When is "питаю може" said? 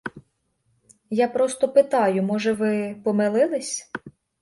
1.69-2.53